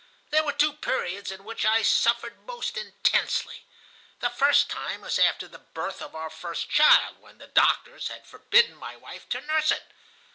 [0.31, 3.67] There were two periods in which I suffered most intensely.
[4.19, 8.25] The first time was after the birth of our first child, when the doctors had
[8.25, 9.83] forbidden my wife to nurse it.